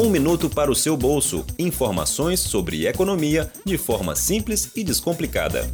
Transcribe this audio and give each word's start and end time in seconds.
Um 0.00 0.10
minuto 0.10 0.48
para 0.48 0.70
o 0.70 0.76
seu 0.76 0.96
bolso. 0.96 1.44
Informações 1.58 2.38
sobre 2.38 2.86
economia 2.86 3.50
de 3.64 3.76
forma 3.76 4.14
simples 4.14 4.70
e 4.76 4.84
descomplicada. 4.84 5.68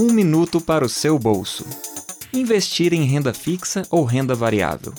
Um 0.00 0.12
minuto 0.12 0.60
para 0.60 0.84
o 0.84 0.88
seu 0.88 1.16
bolso. 1.16 1.64
Investir 2.32 2.92
em 2.92 3.04
renda 3.04 3.32
fixa 3.32 3.84
ou 3.88 4.02
renda 4.02 4.34
variável? 4.34 4.92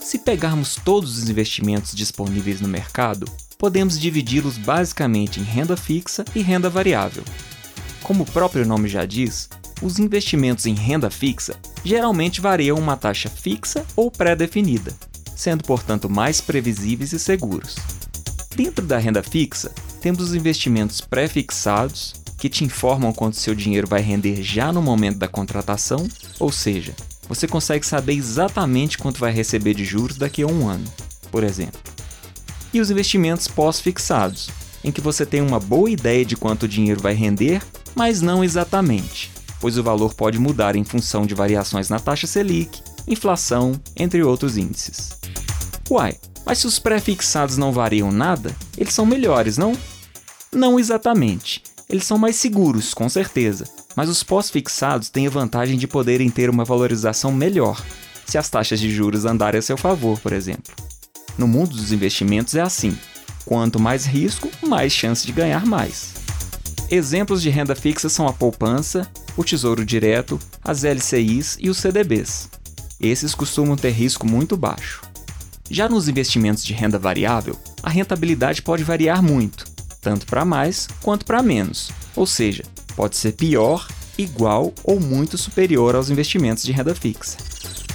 Se 0.00 0.18
pegarmos 0.18 0.74
todos 0.82 1.18
os 1.18 1.28
investimentos 1.28 1.92
disponíveis 1.94 2.62
no 2.62 2.68
mercado, 2.68 3.30
podemos 3.58 4.00
dividi-los 4.00 4.56
basicamente 4.56 5.38
em 5.38 5.42
renda 5.42 5.76
fixa 5.76 6.24
e 6.34 6.40
renda 6.40 6.70
variável. 6.70 7.24
Como 8.02 8.22
o 8.22 8.26
próprio 8.26 8.66
nome 8.66 8.88
já 8.88 9.04
diz, 9.04 9.50
os 9.82 9.98
investimentos 9.98 10.64
em 10.64 10.72
renda 10.72 11.10
fixa 11.10 11.56
geralmente 11.84 12.40
variam 12.40 12.78
uma 12.78 12.96
taxa 12.96 13.28
fixa 13.28 13.84
ou 13.94 14.10
pré-definida, 14.10 14.94
sendo 15.38 15.62
portanto 15.62 16.10
mais 16.10 16.40
previsíveis 16.40 17.12
e 17.12 17.18
seguros. 17.18 17.76
Dentro 18.56 18.84
da 18.84 18.98
renda 18.98 19.22
fixa, 19.22 19.70
temos 20.00 20.20
os 20.20 20.34
investimentos 20.34 21.00
pré-fixados, 21.00 22.12
que 22.36 22.48
te 22.48 22.64
informam 22.64 23.12
quanto 23.12 23.36
seu 23.36 23.54
dinheiro 23.54 23.86
vai 23.86 24.00
render 24.00 24.42
já 24.42 24.72
no 24.72 24.82
momento 24.82 25.18
da 25.18 25.28
contratação, 25.28 26.08
ou 26.40 26.50
seja, 26.50 26.92
você 27.28 27.46
consegue 27.46 27.86
saber 27.86 28.14
exatamente 28.14 28.98
quanto 28.98 29.20
vai 29.20 29.30
receber 29.30 29.74
de 29.74 29.84
juros 29.84 30.16
daqui 30.16 30.42
a 30.42 30.46
um 30.46 30.66
ano, 30.66 30.84
por 31.30 31.44
exemplo. 31.44 31.80
E 32.72 32.80
os 32.80 32.90
investimentos 32.90 33.46
pós-fixados, 33.46 34.50
em 34.82 34.90
que 34.90 35.00
você 35.00 35.24
tem 35.24 35.40
uma 35.40 35.60
boa 35.60 35.88
ideia 35.88 36.24
de 36.24 36.36
quanto 36.36 36.64
o 36.64 36.68
dinheiro 36.68 37.00
vai 37.00 37.14
render, 37.14 37.62
mas 37.94 38.20
não 38.20 38.42
exatamente, 38.42 39.30
pois 39.60 39.78
o 39.78 39.82
valor 39.84 40.14
pode 40.14 40.38
mudar 40.38 40.74
em 40.74 40.84
função 40.84 41.24
de 41.24 41.34
variações 41.34 41.88
na 41.88 42.00
taxa 42.00 42.26
Selic, 42.26 42.80
inflação, 43.06 43.80
entre 43.96 44.22
outros 44.22 44.56
índices. 44.56 45.17
Uai, 45.90 46.16
mas 46.44 46.58
se 46.58 46.66
os 46.66 46.78
pré-fixados 46.78 47.56
não 47.56 47.72
variam 47.72 48.12
nada, 48.12 48.54
eles 48.76 48.92
são 48.92 49.06
melhores, 49.06 49.56
não? 49.56 49.72
Não 50.52 50.78
exatamente. 50.78 51.62
Eles 51.88 52.04
são 52.04 52.18
mais 52.18 52.36
seguros, 52.36 52.92
com 52.92 53.08
certeza, 53.08 53.64
mas 53.96 54.10
os 54.10 54.22
pós-fixados 54.22 55.08
têm 55.08 55.26
a 55.26 55.30
vantagem 55.30 55.78
de 55.78 55.86
poderem 55.86 56.28
ter 56.28 56.50
uma 56.50 56.64
valorização 56.64 57.32
melhor, 57.32 57.82
se 58.26 58.36
as 58.36 58.50
taxas 58.50 58.78
de 58.78 58.90
juros 58.90 59.24
andarem 59.24 59.58
a 59.58 59.62
seu 59.62 59.78
favor, 59.78 60.20
por 60.20 60.32
exemplo. 60.32 60.74
No 61.38 61.48
mundo 61.48 61.74
dos 61.74 61.92
investimentos 61.92 62.54
é 62.54 62.60
assim: 62.60 62.96
quanto 63.46 63.80
mais 63.80 64.04
risco, 64.04 64.50
mais 64.66 64.92
chance 64.92 65.26
de 65.26 65.32
ganhar 65.32 65.64
mais. 65.64 66.12
Exemplos 66.90 67.40
de 67.40 67.48
renda 67.48 67.74
fixa 67.74 68.08
são 68.10 68.28
a 68.28 68.32
poupança, 68.32 69.10
o 69.36 69.44
tesouro 69.44 69.84
direto, 69.84 70.38
as 70.62 70.84
LCIs 70.84 71.56
e 71.58 71.70
os 71.70 71.78
CDBs. 71.78 72.50
Esses 73.00 73.34
costumam 73.34 73.76
ter 73.76 73.90
risco 73.90 74.26
muito 74.26 74.56
baixo. 74.56 75.07
Já 75.70 75.88
nos 75.88 76.08
investimentos 76.08 76.64
de 76.64 76.72
renda 76.72 76.98
variável, 76.98 77.56
a 77.82 77.90
rentabilidade 77.90 78.62
pode 78.62 78.82
variar 78.82 79.22
muito, 79.22 79.66
tanto 80.00 80.24
para 80.24 80.44
mais 80.44 80.88
quanto 81.02 81.26
para 81.26 81.42
menos, 81.42 81.90
ou 82.16 82.26
seja, 82.26 82.64
pode 82.96 83.16
ser 83.16 83.32
pior, 83.32 83.86
igual 84.16 84.72
ou 84.82 84.98
muito 84.98 85.36
superior 85.36 85.94
aos 85.94 86.08
investimentos 86.08 86.64
de 86.64 86.72
renda 86.72 86.94
fixa. 86.94 87.36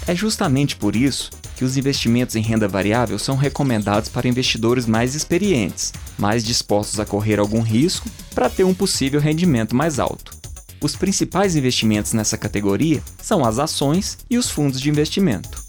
É 0.06 0.14
justamente 0.14 0.76
por 0.76 0.96
isso 0.96 1.32
que 1.56 1.66
os 1.66 1.76
investimentos 1.76 2.36
em 2.36 2.42
renda 2.42 2.68
variável 2.68 3.18
são 3.18 3.36
recomendados 3.36 4.10
para 4.10 4.28
investidores 4.28 4.86
mais 4.86 5.16
experientes, 5.16 5.94
mais 6.18 6.44
dispostos 6.44 7.00
a 7.00 7.06
correr 7.06 7.40
algum 7.40 7.62
risco 7.62 8.08
para 8.36 8.50
ter 8.50 8.64
um 8.64 8.74
possível 8.74 9.20
rendimento 9.20 9.76
mais 9.76 10.00
alto. 10.00 10.38
Os 10.80 10.96
principais 10.96 11.56
investimentos 11.56 12.14
nessa 12.14 12.38
categoria 12.38 13.02
são 13.22 13.44
as 13.46 13.58
ações 13.58 14.18
e 14.30 14.38
os 14.38 14.50
fundos 14.50 14.80
de 14.80 14.90
investimento. 14.90 15.64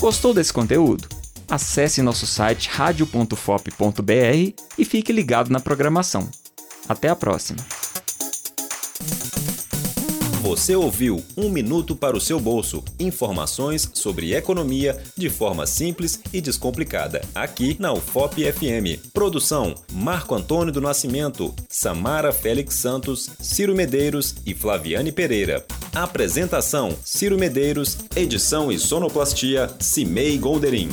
Gostou 0.00 0.34
desse 0.34 0.52
conteúdo? 0.52 1.19
Acesse 1.50 2.00
nosso 2.00 2.26
site 2.26 2.68
radio.fop.br 2.68 4.54
e 4.78 4.84
fique 4.84 5.12
ligado 5.12 5.50
na 5.50 5.60
programação. 5.60 6.28
Até 6.88 7.08
a 7.08 7.16
próxima! 7.16 7.58
Você 10.50 10.74
ouviu 10.74 11.22
Um 11.36 11.48
Minuto 11.48 11.94
para 11.94 12.16
o 12.16 12.20
seu 12.20 12.40
Bolso. 12.40 12.82
Informações 12.98 13.88
sobre 13.94 14.34
economia 14.34 15.00
de 15.16 15.30
forma 15.30 15.64
simples 15.64 16.20
e 16.32 16.40
descomplicada. 16.40 17.20
Aqui 17.32 17.76
na 17.78 17.92
UFOP 17.92 18.50
FM. 18.50 19.12
Produção: 19.12 19.74
Marco 19.92 20.34
Antônio 20.34 20.72
do 20.72 20.80
Nascimento, 20.80 21.54
Samara 21.68 22.32
Félix 22.32 22.74
Santos, 22.74 23.30
Ciro 23.38 23.76
Medeiros 23.76 24.34
e 24.44 24.52
Flaviane 24.52 25.12
Pereira. 25.12 25.64
Apresentação: 25.94 26.96
Ciro 27.04 27.38
Medeiros. 27.38 27.98
Edição 28.16 28.72
e 28.72 28.78
sonoplastia: 28.78 29.70
Cimei 29.78 30.36
Golderim. 30.36 30.88